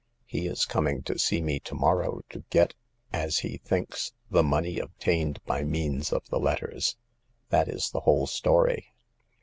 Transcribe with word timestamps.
He 0.25 0.47
is 0.47 0.65
coming 0.65 1.03
to 1.03 1.19
see 1.19 1.41
me 1.43 1.59
to 1.59 1.75
mor 1.75 1.97
row, 1.99 2.21
to 2.31 2.43
get— 2.49 2.73
as 3.13 3.37
he 3.45 3.57
thinks— 3.57 4.13
the 4.31 4.41
money 4.41 4.79
obtained 4.79 5.39
by 5.45 5.63
means 5.63 6.11
of 6.11 6.27
the 6.29 6.39
letters. 6.39 6.97
That 7.49 7.67
is 7.67 7.91
the 7.91 7.99
whole 7.99 8.25
story." 8.25 8.95